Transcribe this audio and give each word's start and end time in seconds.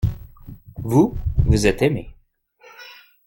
Vous, 0.79 1.15
vous 1.45 1.67
êtes 1.67 1.83
aimé. 1.83 2.09